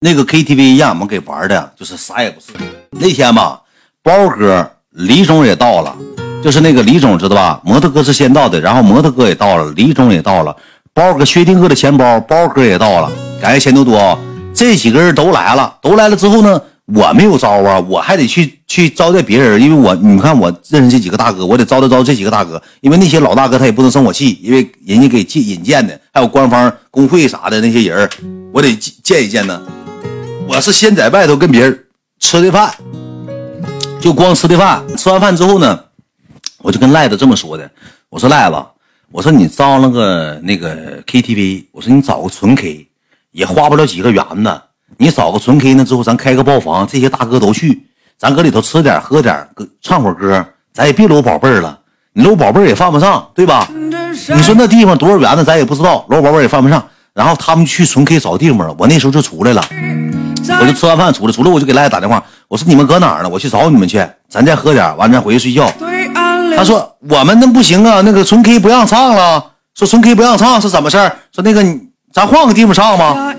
[0.00, 2.52] 那个 KTV 让我们给玩的，就是啥也不是。
[2.90, 3.60] 那天吧，
[4.00, 5.92] 包哥、李总也到了，
[6.40, 7.60] 就是那个李总知道吧？
[7.64, 10.56] 模特哥是先到的，然后模特哥也到了，李总也到了，
[10.94, 13.10] 包哥、薛定谔的钱包，包哥也到了，
[13.42, 14.16] 感谢钱多多，
[14.54, 16.60] 这几个人都来了，都来了之后呢？
[16.94, 28.08] 我没有招啊，我还得去去招待别人，因为我你看我认识这几个大哥，我得招待招待这几个大哥，因为那些老大哥他也不能生我气，因为人家给进引荐的，还有官方工会啥的那些人，
[28.54, 28.72] 我得
[29.02, 29.60] 见一见呢。
[30.48, 31.78] 我是先在外头跟别人
[32.20, 32.72] 吃的饭，
[34.00, 35.78] 就光吃的饭，吃完饭之后呢，
[36.62, 37.70] 我就跟赖子这么说的，
[38.08, 38.56] 我说赖子，
[39.12, 42.88] 我说你招了个那个 KTV，我说你找个纯 K，
[43.32, 44.62] 也花不了几个元子。
[44.96, 45.84] 你找个纯 K 呢？
[45.84, 47.86] 之后咱开个包房，这些大哥都去，
[48.16, 49.46] 咱搁里头吃点喝点，
[49.82, 50.42] 唱会歌，
[50.72, 51.78] 咱也别搂宝贝儿了。
[52.14, 53.68] 你搂宝贝儿也犯不上，对吧？
[53.70, 55.44] 你说那地方多少元子？
[55.44, 56.82] 咱也不知道，搂宝贝儿也犯不上。
[57.12, 59.60] 然后他们去纯 K 找地方了，我那时候就出来了，
[60.60, 63.28] 我就吃完饭出来，出来我就给赖子打电话，我说你们搁哪儿呢？
[63.28, 65.72] 我去找你们去，咱再喝点，完咱回去睡觉。
[66.56, 69.44] 他说我们那不行啊，那个纯 K 不让唱了，
[69.74, 71.16] 说纯 K 不让唱是怎么事儿？
[71.32, 71.64] 说那个
[72.12, 73.34] 咱换个地方唱吧。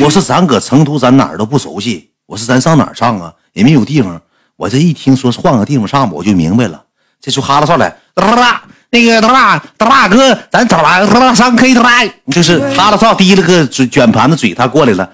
[0.00, 2.10] 我说咱搁成都，咱哪儿都不熟悉。
[2.26, 3.32] 我说咱上哪儿唱啊？
[3.54, 4.20] 也没有地方。
[4.56, 6.82] 我这一听说换个地方唱吧，我就明白了。
[7.20, 15.12] 这就哈拉上来，哒哒，那个哒哒哒大哥，咱找来哒哒上 K 哒哒，就是哈拉上提了个卷卷盘子嘴，他过来了，哒哒，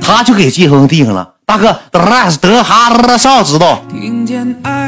[0.00, 1.34] 他就给季恒地方了。
[1.44, 3.82] 大哥，哒哒得哈拉少知道，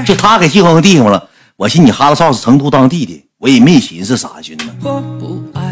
[0.07, 1.29] 就他给季恒地方了。
[1.57, 3.21] 我寻你哈拉少是成都当地的。
[3.39, 4.67] 我也没寻思啥寻思，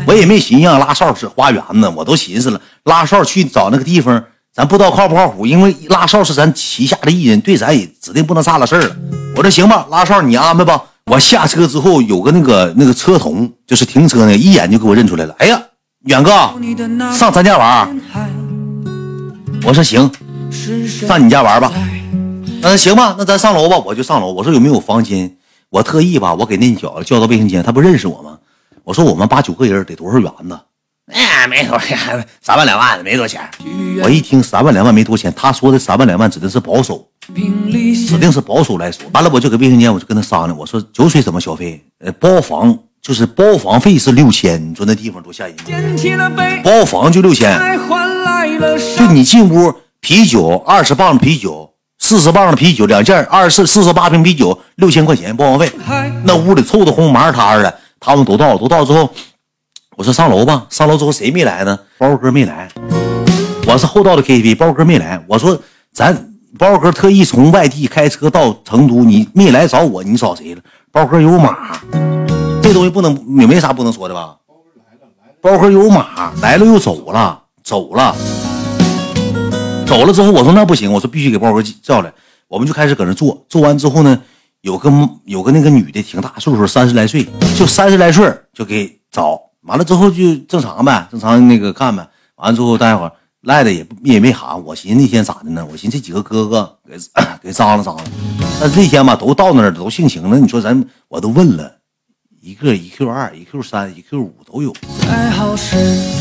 [0.06, 4.22] 我也没寻思让拉少是花园呢，我都寻思了，拉少去找那个地方，
[4.54, 8.96] 咱不知道靠不靠谱，因为拉少是咱旗下的艺人，对咱也指定不能差了事儿了。
[9.34, 10.82] 我说行吧，拉少你安排吧。
[11.06, 15.34] 我下车之后有个那个那个车童，就是停车呢，一眼就给我认出来了。
[15.38, 15.58] 哎呀，
[16.04, 16.30] 远哥，
[17.16, 17.98] 上咱家玩
[19.64, 20.10] 我说行，
[20.86, 21.72] 上你家玩吧。
[21.74, 24.32] 嗯行吧，那咱上楼吧，我就上楼。
[24.32, 25.36] 我说有没有房间？
[25.68, 28.38] 我特意吧，我给那小子叫到卫生间，他不认识我吗？
[28.84, 30.58] 我说我们八九个人得多少元子？
[31.12, 31.98] 哎，没多少钱，
[32.40, 33.40] 三万两万的没多钱。
[34.02, 37.04] 我一听三万两万没多钱，他说的三万两万指的是保守，
[38.06, 39.04] 指定是保守来说。
[39.12, 41.84] 完了，我就搁卫生间，我就跟他商量，我说酒水怎么消费？
[41.98, 46.62] 呃，包房就是包房费是六千，你说那地方多吓人？
[46.62, 47.58] 包房就六千，
[48.96, 51.68] 就你进屋，啤酒二十磅啤酒。
[51.98, 55.70] 四十磅的啤酒两件，二十四十八瓶啤酒，六千块钱包房费。
[56.24, 57.72] 那屋里臭的烘，麻塌的。
[58.00, 59.08] 他们都到了，都到之后，
[59.96, 60.66] 我说上楼吧。
[60.68, 61.78] 上楼之后谁没来呢？
[61.98, 62.68] 包哥没来。
[63.68, 65.24] 我是后到的 KTV，包哥没来。
[65.28, 65.56] 我说
[65.92, 70.60] 咱包哥特意从外地开车到成都，你没来找我，你找谁了？
[70.90, 71.78] 包哥有马，
[72.60, 74.34] 这东西不能也没啥不能说的吧？
[75.40, 78.16] 包哥有马，来了又走了，走了。
[79.92, 82.10] 走了之后，我说那不行，我说必须给包哥叫来，
[82.48, 84.18] 我们就开始搁那做，做完之后呢，
[84.62, 84.90] 有个
[85.26, 92.08] 有个那个女的挺大岁数，三十来岁，就三十来岁就给找完了之后就正常呗，正常那个干呗。
[92.36, 95.62] 完了之后，待会儿赖的也也没喊我，寻思那天咋的呢？
[95.70, 96.96] 我寻思这几个哥哥给
[97.44, 98.04] 给张了张了，
[98.58, 100.38] 但是那天吧都到那儿都性情了。
[100.38, 101.70] 你说咱我都问了
[102.40, 104.72] 一个一 Q 二一 Q 三一 Q 五都有，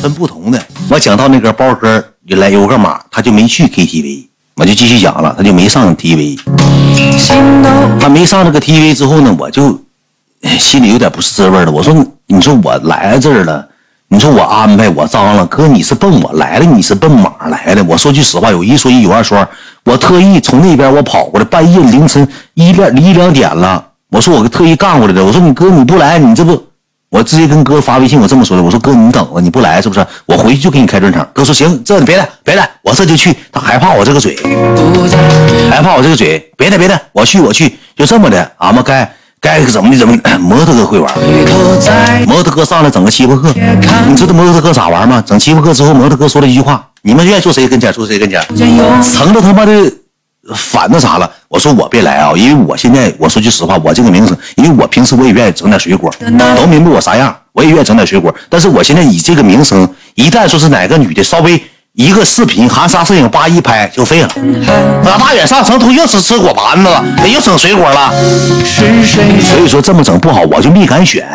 [0.02, 0.62] 分不同的。
[0.90, 2.04] 我讲到那个包哥。
[2.38, 4.26] 来有个码，他就没去 KTV，
[4.56, 6.40] 我就继续讲了，他就没上 TV。
[8.00, 9.80] 他没上这个 TV 之后呢，我就
[10.60, 11.72] 心里有点不是滋味了。
[11.72, 11.94] 我说，
[12.28, 13.68] 你说我来这儿了，
[14.08, 17.84] 你说我安排我张了，哥你是奔我来了，你是奔码来的。
[17.84, 19.48] 我说句实话，有一说一，有二说二，
[19.84, 25.24] 我特意从那边我跑过来，半夜凌晨一两一两点了，我说我特意干过来的。
[25.24, 26.71] 我说你哥你不来，你这不。
[27.12, 30.04] 我直接跟哥发微信，我这么说的，我说哥，你等着，你不来是不是？
[30.26, 31.28] 我回去就给你开专场。
[31.34, 33.36] 哥说行，这你别的，别的，我这就去。
[33.52, 34.34] 他害怕我这个嘴，
[35.70, 38.50] 害怕我这个嘴，别的别的，我去我去，就这么的。
[38.60, 40.18] 俺们该该怎么的怎么。
[40.40, 41.14] 摩托哥会玩，
[42.26, 43.54] 摩托哥上来整个欺负客，
[44.08, 45.22] 你知道摩托哥咋玩吗？
[45.28, 48.42] 整欺负客之后，摩托哥说了一句话：你们愿意坐谁跟前坐谁跟前，
[49.04, 49.74] 成了他妈的。
[50.56, 51.30] 反那啥了？
[51.48, 56.14] 我说我别来啊，因为我现在我说句实话，我这个名声，因为我平时我也愿意整点水果，
[56.56, 58.34] 都明白我啥样，我也愿意整点水果。
[58.50, 61.62] 但是我现在以这个名声，一旦说是哪个女的稍微
[61.94, 64.30] 一个视频含沙射影，叭一拍就废了。
[65.04, 68.14] 那大远上成都又是吃果盘子了，又整水果了。
[68.64, 71.28] 所以说这么整不好，我就没敢选。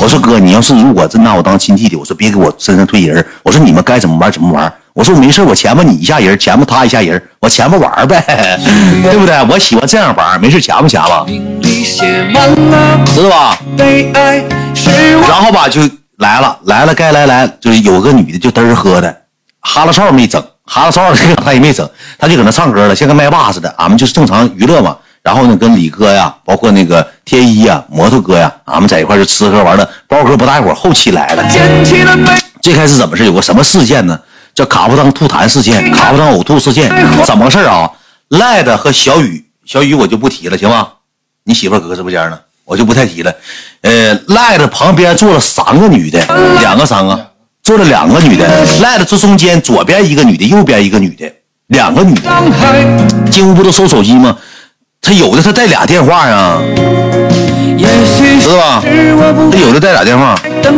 [0.00, 3.24] 我说哥，你要是如果真拿我当亲弟弟，我说别给我身上推人。
[3.42, 4.72] 我说你们该怎么玩怎么玩。
[4.92, 8.22] 我说我没事，我前吧你一下人，前吧他一下人，我前吧玩呗，
[9.02, 9.36] 对不对？
[9.48, 11.26] 我喜欢这样玩，没事前吧前吧，
[13.06, 13.58] 知道吧？
[15.28, 15.80] 然后吧就
[16.18, 19.16] 来了，来了该来来，就是有个女的就嘚儿喝的，
[19.60, 20.42] 哈拉哨没整。
[20.72, 23.68] 哈拉哨这个他也没整，他就搁那唱歌了，像个麦霸似的。
[23.76, 24.96] 俺们就是正常娱乐嘛。
[25.22, 29.88] 然后呢，跟李哥呀，包括那个天一呀、摩托哥呀，俺们在一块就吃喝玩乐。
[30.06, 31.42] 包哥不大一会儿后期来了。
[32.62, 34.18] 最开始怎么是有个什么事件呢？
[34.60, 36.90] 叫卡布当吐痰事件，卡布当呕吐事件。
[37.24, 37.90] 怎么回事啊？
[38.28, 40.86] 赖的和小雨，小雨我就不提了，行吗？
[41.44, 43.34] 你媳妇搁直播间呢，我就不太提了。
[43.80, 46.22] 呃，赖的旁边坐了三个女的，
[46.60, 47.28] 两个三个。
[47.62, 51.32] 坐了两个女的，赖的坐中间，左边一个女的，右边一个女的，
[51.68, 52.30] 两个女的。
[53.30, 54.36] 进屋不都收手机吗？
[55.00, 56.58] 他有的他带俩电话呀，
[58.40, 58.82] 知道吧？
[59.50, 60.34] 他有的带俩电话。
[60.62, 60.68] 不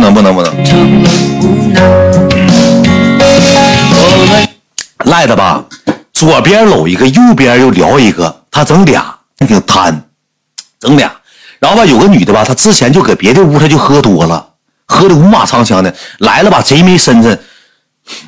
[0.00, 0.52] 能不能不能。
[5.04, 5.64] 赖的吧，
[6.12, 10.02] 左边搂一个，右边又聊一个，他整俩，他挺贪。
[10.80, 11.10] 整俩，
[11.58, 14.46] 然后吧，有个女的吧，她之前就搁别的屋，她就喝多了，
[14.86, 17.38] 喝的五马长枪的，来了吧，贼没身份。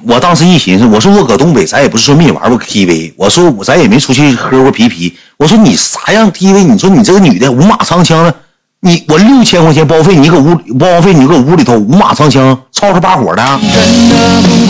[0.05, 5.17] 我当时一寻思，我说我搁东北，咱也不是说没玩过 KTV，我说我咱也没出去喝过啤啤。
[5.37, 6.65] 我说你啥样 KTV？
[6.65, 8.35] 你说你这个女的五马长枪的，
[8.81, 13.61] 你我六千块钱包费，你搁屋包房费，你搁屋里头五马长枪，吵吵把火的，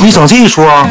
[0.02, 0.62] 你整这一出？
[0.62, 0.86] 啊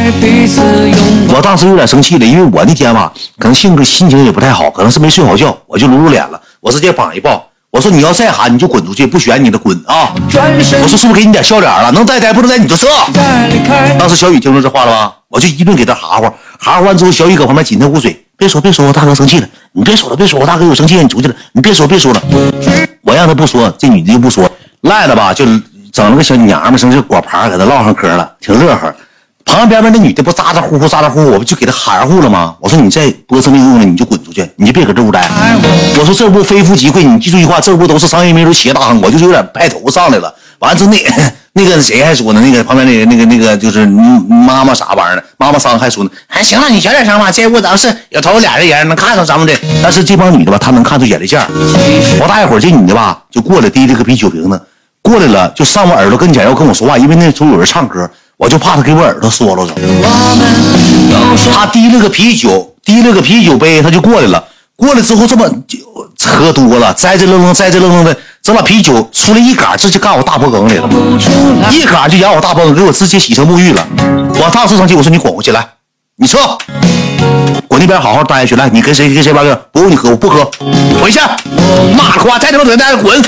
[1.29, 6.41] 我当时有点生气了，因为我那天吧，可能性格心情也不太好，可能是没睡好觉，我就撸撸脸了。
[6.59, 10.13] 我直接膀一抱，我说你要再喊你就滚出去，不选你的滚啊！
[10.81, 11.91] 我说是不是给你点笑脸了？
[11.91, 12.87] 能再待不能待你就撤。
[13.99, 15.13] 当时小雨听着这话了吧？
[15.27, 16.23] 我就一顿给他哈呼，
[16.57, 22.21] 哈呼完之后，小雨搁旁边紧张捂嘴，别说别说，我大哥生气了，你别说了别说，我大哥有生气了你出去了，你别说别说了。
[23.03, 24.49] 我让他不说，这女的就不说，
[24.81, 25.45] 赖了吧，就
[25.91, 28.95] 整了个小娘们，生这果盘搁那唠上嗑了，挺乐呵。
[29.43, 32.55] 旁边那女的不咋咋呼呼咋咋呼呼，我不就给她含糊了吗？
[32.59, 35.27] 我说你再播这么用了，你就滚出去，你就别搁这屋待。
[35.99, 39.01] 我说这屋非富即贵，你记住一句话，这屋都是商业名流、企业大亨。
[39.01, 40.31] 我就是有点派头上来了。
[40.59, 40.97] 完了之后那
[41.53, 42.41] 那个谁还说呢？
[42.41, 47.31] 那个旁边那个那个那个就是妈妈啥玩意儿的，妈妈桑还说呢，还行了，你小点声吧。
[47.31, 51.41] 这屋咱是有头俩人人能看着咱们的，但是这帮女的吧，她能看出眼力见
[52.19, 54.61] 不大一会儿，这女的吧就过来，提了个啤酒瓶子
[55.01, 58.07] 过来了，就上我耳朵跟前要跟我说话，因为那时候有人唱歌。
[58.37, 59.73] 我就怕他给我耳朵嗦了着。
[61.51, 64.41] 他提了个啤酒，提了个啤酒杯，他就过来了。
[64.77, 65.77] 过来之后这么就
[66.25, 70.89] 喝多了，栽栽愣愣，栽栽愣愣的，整把啤酒出来一杆，直接干我大脖梗里了，
[71.73, 73.85] 一杆就压我大脖梗，给我直接洗成沐浴了。
[74.35, 75.67] 我当时生气，我说你滚回去，来，
[76.15, 76.37] 你撤，
[77.67, 78.55] 我那边好好待下去。
[78.55, 79.53] 来，你跟谁跟谁玩去？
[79.73, 80.49] 不用你喝，我不喝，
[81.01, 81.19] 回去。
[81.93, 83.21] 妈的话，再他妈嘴大滚！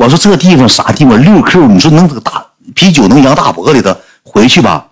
[0.00, 1.22] 我说这地方啥地方？
[1.22, 2.44] 六 Q，你说能大？
[2.74, 3.94] 啤酒能扬大脖里头，
[4.24, 4.86] 回去吧，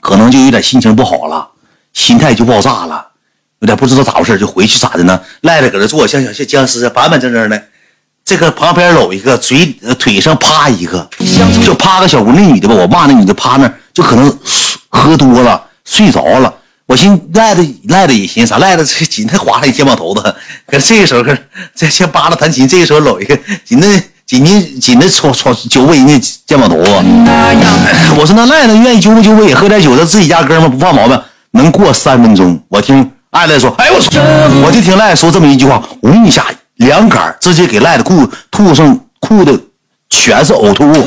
[0.00, 1.49] 可能就有点心情不好了，
[1.92, 3.06] 心态就爆炸了，
[3.60, 5.20] 有点不知道咋回事，就回去咋的呢？
[5.42, 7.62] 赖着搁这坐，像像像僵尸板板正正的。
[8.24, 9.66] 这个旁边搂一个，嘴
[9.98, 11.08] 腿上趴一个，
[11.64, 14.38] 就趴个小姑那女的吧，我骂那女的趴那，就可能
[14.88, 16.54] 喝多了睡着了。
[16.86, 18.58] 我寻赖的赖的也寻啥？
[18.58, 20.34] 赖的紧的划了肩膀头子，
[20.66, 21.36] 可这个时候可
[21.74, 23.86] 这先扒拉弹琴，这个时候搂一个紧的。
[24.30, 26.16] 紧紧紧的抽抽酒杯那
[26.46, 26.92] 肩膀头子，
[28.16, 31.20] 我说那赖子愿意揪不揪不也，喝点酒，他自己家哥们不犯毛病，
[31.52, 32.58] 能过三分钟。
[32.68, 34.10] 我听赖子说，哎我操！
[34.64, 36.44] 我就听赖子说这么一句话，嗡一下
[36.76, 39.52] 两杆直接给赖子裤吐上裤的
[40.08, 41.06] 全是呕吐物，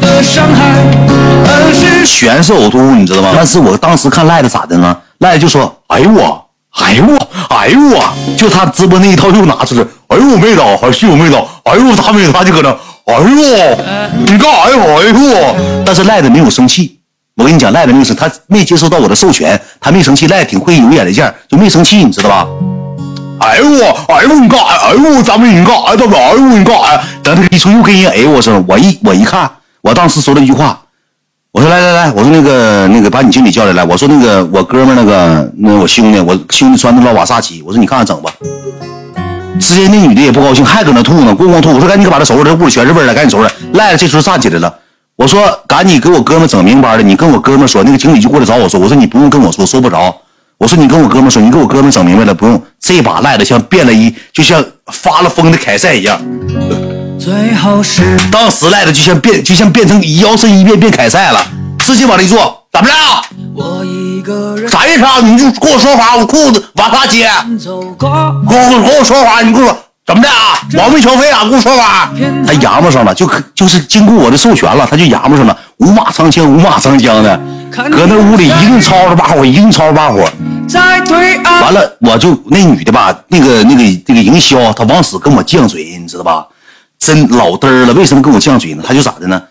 [2.05, 3.31] 全是呕吐物，你知道吗？
[3.35, 4.95] 但是我当时看赖子咋的呢？
[5.19, 8.03] 赖子就说，哎呦我，哎呦我，哎呦我，
[8.37, 12.43] 就他直播那一套又拿出来，哎呦我没倒，还是我没倒，哎呦咋没倒？
[12.43, 12.69] 就搁那。
[13.05, 13.77] 哎呦，
[14.25, 14.77] 你干啥呀？
[14.77, 16.99] 哎呦，但是赖子没有生气。
[17.35, 20.27] 我跟你讲，赖子没生，他没接收到我的授权，他没生气。
[20.27, 22.47] 赖子挺会有眼力见，就没生气，你知道吧？
[23.39, 24.65] 哎呦我，哎呦你干啥？
[24.87, 25.95] 哎呦咱们你干啥？
[25.95, 27.03] 大哥，哎呦你干啥呀？
[27.23, 29.49] 等他一出又跟人哎呦我声，我一我一看，
[29.81, 30.79] 我当时说了一句话，
[31.51, 38.31] 我说来来来，我说那个那个把你经理叫来来，我说那个我哥们那个那我兄弟，我兄弟穿的老瓦萨奇，我说你看看整吧。
[39.59, 41.73] 直接那女的也不高兴，还搁那吐呢，咣咣吐。
[41.73, 43.51] 我说赶紧给把他收拾，这屋里全是味儿了，赶紧收拾。
[43.73, 44.71] 赖子这时候站起来了，
[45.15, 50.15] 我说赶紧给我哥们整明白了，你跟我哥们说，那个经理就过来找我说，我说你不用跟我说，说不着。
[50.57, 52.61] 我说你跟我哥们说，你给我哥们整明白了，不用。
[52.79, 56.19] 这把赖的像变了一，就像发了疯的凯撒一样。
[57.19, 61.45] 最后是当时赖的就像变，就像变成摇身一变变凯撒了，
[61.79, 63.21] 直接往那一坐，怎么了？
[64.69, 65.19] 啥意思啊？
[65.21, 67.29] 你就跟我说话，我裤子往下接。
[67.99, 70.59] 跟我跟我说话，你给我怎么的啊？
[70.77, 71.43] 保密消费啊？
[71.43, 72.11] 跟我说法。
[72.45, 77.37] 他衙门上了，就就是经过我的授权了，他就衙门上了，五马长枪，五马长枪的，
[77.71, 80.29] 搁那屋里一顿吵吵把火，一顿吵吵把火。
[81.61, 86.47] 完了，我就那女的吧，那个那个那个营销，她往死跟我犟嘴，你知道吧？
[86.99, 88.83] 真老嘚儿了，为什么跟我犟嘴呢？
[88.85, 89.41] 他就咋的呢？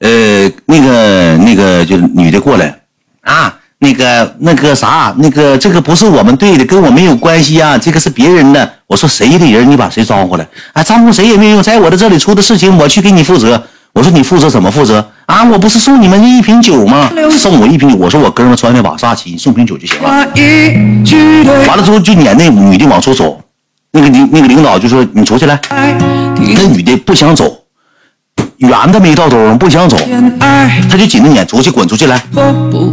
[0.00, 2.74] 呃，那个那个就是女的过来
[3.20, 8.72] 啊，那个那个啥，那个这个不是我们队的，跟我没有关系啊，这个是别人的。
[8.86, 10.46] 我说谁的人，你把谁招呼来？
[10.72, 13.60] 啊，招呼谁也没用，在我的这里出的事情，我去给你负责。
[13.92, 15.42] 我说你负责怎么负责啊？
[15.44, 17.10] 我不是送你们一瓶酒吗？
[17.30, 20.08] 送我一瓶酒，我说我哥们穿的瓦萨奇，你送瓶酒就行了。
[21.68, 23.40] 完了之后就撵那女的往出走，
[23.90, 25.58] 那个领那个领导就说你出去来。
[25.68, 27.61] 那女的不想走，
[28.62, 29.96] 圆的没到兜，不想走，
[30.88, 32.22] 他就紧着撵出去，滚出去来，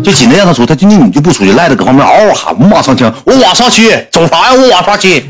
[0.04, 4.54] 就紧着让他出，他就那女就不出去，赖的搁旁边嗷嗷喊，我马上枪，我瓦萨奇，走啥呀？
[4.54, 5.24] 我瓦萨奇。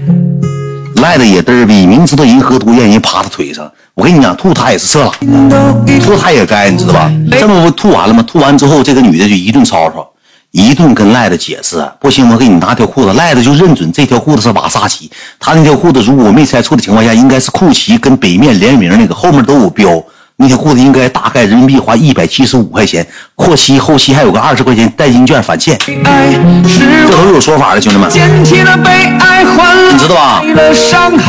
[1.01, 3.69] 赖的也嘚儿逼，明知道人喝多让人趴他腿上。
[3.95, 7.11] 我跟你讲，吐他也是色狼，吐他也该，你知道吧？
[7.31, 8.23] 这么不吐完了吗？
[8.25, 10.09] 吐完之后，这个女的就一顿吵吵，
[10.51, 13.13] 一顿跟赖的解释，不行，我给你拿条裤子。
[13.13, 20.01] 赖的就认准这条裤子是瓦萨奇，他那条裤子如果我没猜错的情况下，应该是酷奇跟北面联名那个，后面都有标。
[20.41, 23.05] 那天裤子应该大概人民币花一百七十五块钱，
[23.35, 30.41] 后期后期还有个二十块钱代金券返现，这都有说法的，兄弟们，你知道吧？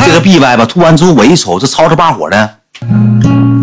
[0.05, 2.49] 这个 B 歪吧，吐完之后我一瞅，这吵吵把火的，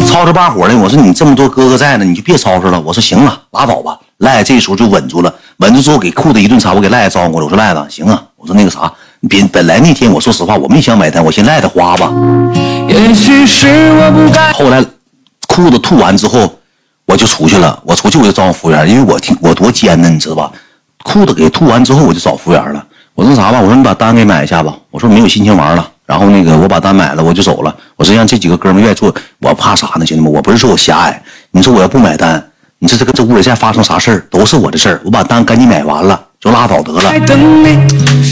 [0.07, 2.78] 吵吵把火的，我说你这么多哥哥在呢，你就别吵吵了。
[2.78, 3.97] 我说行了，拉倒吧。
[4.19, 8.93] 赖这时候就稳住了，稳住之后给裤子一顿擦，我给赖子招呼过来，我说赖子行啊，我说那个啥，
[9.31, 12.12] 别本来那天我说实话我没想买单，我先赖他花吧。
[12.87, 14.85] 也许是我不该后来。
[15.58, 16.56] 裤子吐完之后，
[17.04, 17.82] 我就出去了。
[17.84, 20.52] 我出去我就找服务员，因为我挺我多尖呢，你知道吧？
[21.02, 22.86] 裤子给吐完之后，我就找服务员了。
[23.16, 23.60] 我说啥吧？
[23.60, 24.78] 我说你把单给买一下吧。
[24.92, 25.90] 我说没有心情玩了。
[26.06, 27.76] 然后那个我把单买了，我就走了。
[27.96, 30.06] 我说让这几个哥们愿意做，我怕啥呢？
[30.06, 31.20] 兄弟们，我不是说我狭隘。
[31.50, 32.40] 你说我要不买单，
[32.78, 35.00] 你说这个这屋里再发生啥事儿都是我的事儿。
[35.04, 37.12] 我把单赶紧买完了就拉倒得了。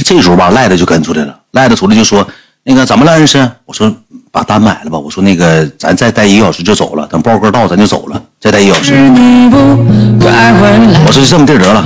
[0.05, 1.37] 这时候吧，赖子就跟出来了。
[1.51, 2.25] 赖子出来就说
[2.63, 3.93] ：“那个怎么了，恩师？”我说。
[4.37, 8.93] 把单买了吧，我说那个咱再待一个小时就走了，等包哥到咱就走了，再待一个小时。
[11.07, 11.81] 我说就这么地得了。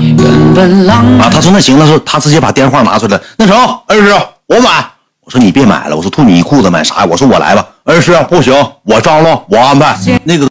[1.23, 4.13] 啊，他说那行他，说他直接把电话拿出来，那成，二师
[4.47, 4.85] 我买。
[5.25, 7.07] 我说你别买了，我说吐你一裤子买啥呀？
[7.09, 8.53] 我说我来吧，二师不行，
[8.83, 10.49] 我张罗，我安排那个。